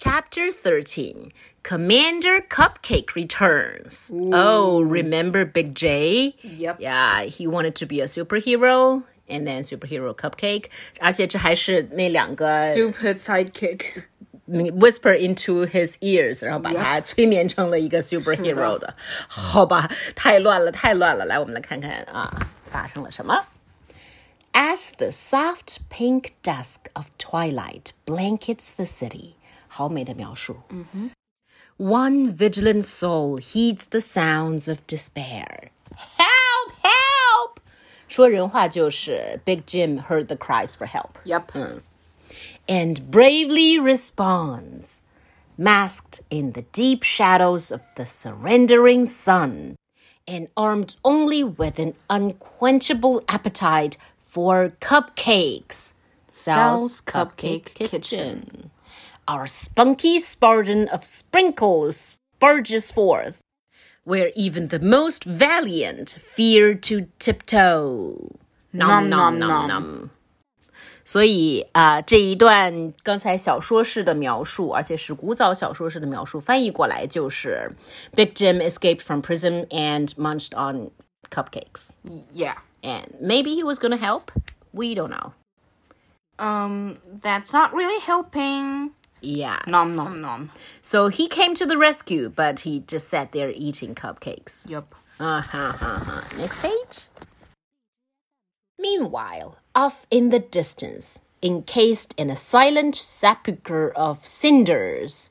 [0.00, 4.10] Chapter 13 Commander Cupcake returns.
[4.12, 6.36] Oh, remember Big J?
[6.42, 6.80] Yep.
[6.80, 10.66] Yeah, he wanted to be a superhero and then superhero Cupcake.
[11.00, 14.04] 而且这还是那两个 Stupid sidekick.
[14.48, 18.94] whisper into his ears，然后把他催眠成了一个 superhero 的，
[19.26, 21.24] 好吧，太乱了，太乱了。
[21.24, 22.30] 来，我们来看看啊，
[22.64, 23.46] 发生了什么。
[24.52, 29.34] As the soft pink dusk of twilight blankets the city，
[29.70, 30.56] 好美的描述。
[30.70, 31.10] 嗯哼。
[31.78, 35.70] One vigilant soul heeds the sounds of despair.
[35.94, 36.72] Help!
[36.82, 37.58] Help!
[38.08, 41.18] 说人话就是 Big Jim heard the cries for help.
[41.24, 41.82] Yep.
[42.68, 45.02] and bravely responds,
[45.56, 49.76] masked in the deep shadows of the surrendering sun,
[50.26, 55.92] and armed only with an unquenchable appetite for cupcakes.
[56.30, 58.70] Sal's Cupcake Kitchen.
[59.26, 63.40] Our spunky Spartan of sprinkles spurges forth,
[64.04, 68.38] where even the most valiant fear to tiptoe.
[68.72, 70.10] Nom nom nom nom.
[71.04, 77.70] 所以啊、呃，这一段刚才小说式的描述，而且是古早小说式的描述，翻译过来就是
[78.14, 80.90] Big Jim escaped from prison and munched on
[81.30, 81.90] cupcakes.
[82.34, 82.56] Yeah.
[82.82, 84.32] And maybe he was going to help.
[84.72, 85.32] We don't know.
[86.38, 88.90] Um, that's not really helping.
[89.21, 89.59] Yeah.
[89.67, 90.51] Nom nom nom.
[90.81, 94.69] So he came to the rescue, but he just sat there eating cupcakes.
[94.69, 94.95] Yep.
[95.19, 96.37] Uh-huh, uh-huh.
[96.37, 97.07] Next page.
[98.79, 105.29] Meanwhile, off in the distance, encased in a silent sepulchre of cinders,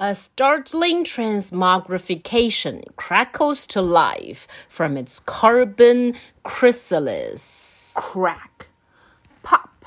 [0.00, 7.92] a startling transmogrification crackles to life from its carbon chrysalis.
[7.94, 8.68] Crack.
[9.42, 9.84] Pop.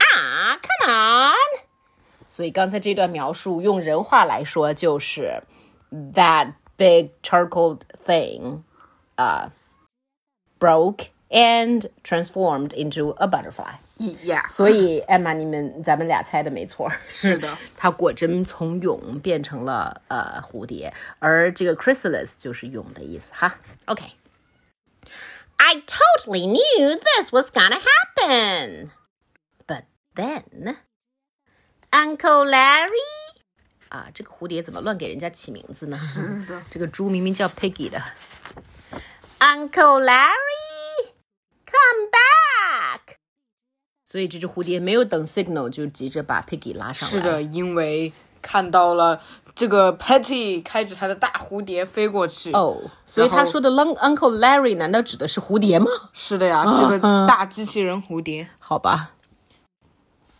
[0.00, 1.39] Ah, come on!
[2.29, 5.41] 所以刚才这段描述用人话来说就是
[6.13, 8.63] that big charcoal thing,
[9.15, 9.49] uh,
[10.59, 13.75] broke and transformed into a butterfly.
[13.97, 14.49] Yeah.
[14.49, 23.57] 所以艾玛，你们咱们俩猜的没错，是的，它果真从蛹变成了呃蝴蝶，而这个 chrysalis 就是蛹的意思哈。
[23.85, 28.89] OK。I totally knew this was gonna happen,
[29.65, 30.75] but then
[31.92, 32.90] Uncle Larry
[33.88, 35.98] 啊，这个蝴蝶怎么乱给人家起名字呢？
[36.70, 38.00] 这个猪明明叫 Piggy 的。
[39.40, 41.10] Uncle Larry,
[41.66, 43.16] come back！
[44.04, 47.14] 所以这只蝴蝶没有等 signal 就急着把 Piggy 拉上来。
[47.16, 49.20] 是的，因为看到了
[49.54, 52.52] 这个 Patty 开着他的大蝴蝶飞过去。
[52.52, 55.86] 哦，所以他说的 Uncle Larry 难道指的是蝴蝶吗？
[56.12, 58.48] 是的呀，这个大机器人蝴蝶。
[58.60, 59.14] 好吧。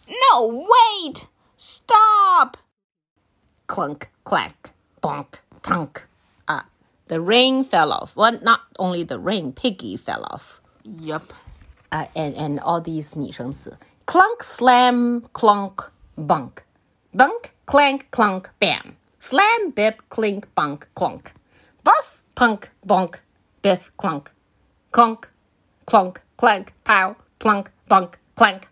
[0.06, 1.22] No, wait!
[1.59, 2.57] Stop!
[3.67, 6.07] Clunk, clack, bonk, tunk.
[6.47, 6.65] Ah,
[7.07, 8.15] the ring fell off.
[8.15, 10.61] Well, not only the ring, Piggy fell off.
[10.83, 11.33] Yep.
[11.91, 13.77] Uh, and, and all these 拟声词.
[14.05, 16.63] Clunk, slam, clunk, bunk.
[17.13, 18.97] Bunk, clank, clunk, bam.
[19.19, 21.33] Slam, bip, clink, bunk, clunk.
[21.83, 23.19] Buff, punk, bonk,
[23.61, 24.31] biff, clunk.
[24.91, 25.29] Clunk,
[25.85, 28.67] clunk, clank, pow, plunk, bunk, clank.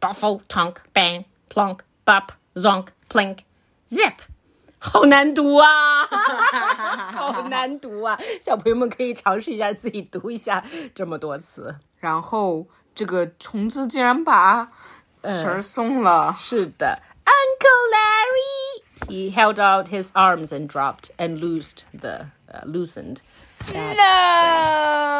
[0.00, 3.38] Buffle, tunk, bang, plunk, bop, zonk, plink,
[3.88, 4.14] zip.
[4.78, 6.06] 好难读啊，
[7.12, 8.18] 好难读啊！
[8.38, 10.62] 小朋友们可以尝试一下自己读一下
[10.94, 11.74] 这么多词。
[11.98, 14.70] 然后这个虫子竟然把
[15.24, 16.34] 绳儿松了。
[16.36, 18.82] 是的，Uncle Larry.
[19.08, 23.22] He held out his arms and dropped and loosed the uh, loosened.
[23.72, 23.96] that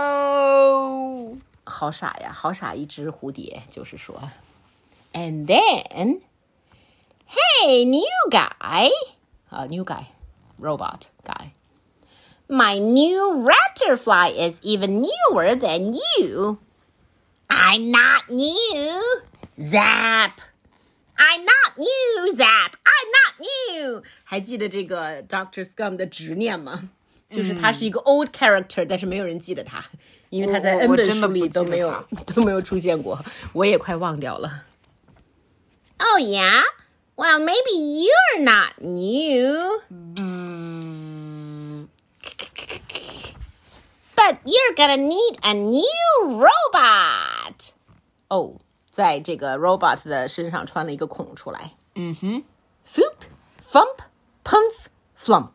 [0.06, 1.38] No.
[1.64, 4.30] 好傻呀，好傻一只蝴蝶，就是说。
[5.14, 6.20] And then,
[7.28, 8.90] hey, new guy,
[9.50, 10.08] uh, new guy,
[10.58, 11.52] robot guy.
[12.48, 16.58] My new Ratterfly is even newer than you.
[17.48, 19.00] I'm not new.
[19.60, 20.40] Zap.
[21.16, 22.76] I'm not new, Zap.
[22.84, 24.02] I'm not new.
[24.24, 26.90] 还记得这个 Doctor Scum 的执念吗？
[27.30, 29.82] 就是他是一个 old character，、但是没有人记得他，
[30.30, 33.18] 因为他在我 N 本我真的不书里都记得没有都没有出现过，
[33.52, 34.64] 我也快忘掉了。
[35.98, 36.62] Oh yeah?
[37.18, 39.80] Well, maybe you're not new.
[44.16, 47.72] But you're gonna need a new robot.
[48.28, 48.54] 哦，
[48.90, 51.74] 在这个 robot 的身上穿了一个孔出来。
[51.94, 52.42] 嗯哼，
[52.88, 53.14] foop,
[53.70, 53.98] thump,
[54.42, 54.86] pumph,
[55.18, 55.52] flump。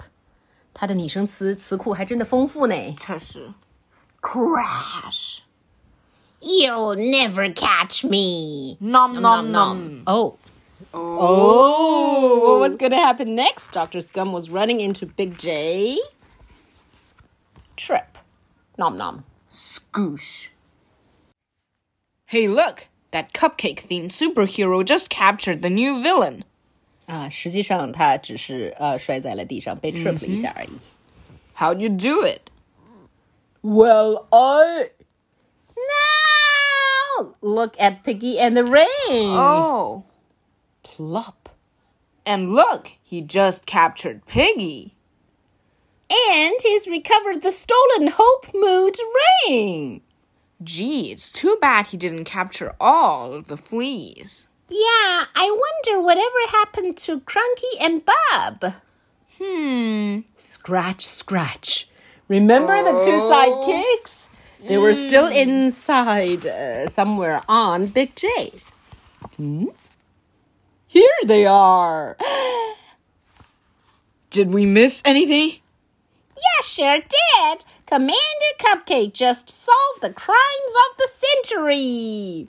[0.73, 2.75] 它的拟声词词库还真的丰富呢。
[2.97, 3.51] 确实。
[4.21, 5.39] Crash.
[6.41, 8.77] You'll never catch me.
[8.79, 9.51] Nom nom nom.
[9.51, 10.03] nom.
[10.05, 10.37] Oh,
[10.93, 13.71] Oh, what was going to happen next?
[13.71, 14.01] Dr.
[14.01, 15.97] Scum was running into Big J.
[17.75, 18.17] Trip.
[18.77, 19.23] Nom nom.
[19.51, 20.49] Scoosh.
[22.25, 22.87] Hey, look!
[23.11, 26.43] That cupcake themed superhero just captured the new villain.
[27.07, 30.69] 啊，实际上他只是呃摔在了地上，被 trip 了一下而已。
[31.57, 32.51] How'd you do it?
[33.63, 34.91] Well, I.
[35.75, 39.35] Now look at Piggy and the rain.
[39.35, 40.03] Oh.
[40.94, 41.48] plop.
[42.24, 44.94] And look, he just captured Piggy.
[46.30, 48.96] And he's recovered the stolen Hope Mood
[49.48, 50.02] ring.
[50.62, 54.46] Gee, it's too bad he didn't capture all of the fleas.
[54.68, 58.74] Yeah, I wonder whatever happened to Crunky and Bob.
[59.38, 60.20] Hmm.
[60.36, 61.88] Scratch, scratch.
[62.28, 64.28] Remember the two sidekicks?
[64.68, 68.52] They were still inside uh, somewhere on Big J.
[69.36, 69.66] Hmm?
[70.93, 72.17] Here they are.
[74.29, 75.61] Did we miss anything?
[76.35, 77.65] Yeah, sure did.
[77.85, 82.47] Commander Cupcake just solved the crimes of the century.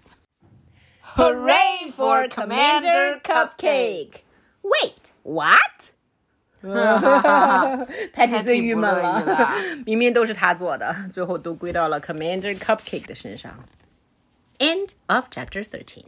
[1.03, 4.23] Hooray for Commander Cupcake!
[4.63, 5.93] Wait, what?
[8.13, 9.55] Patty 最郁闷了，
[9.87, 13.65] 明明都是他做的，最后都归到了 Commander Cupcake 的身上。
[14.59, 16.05] End of chapter thirteen.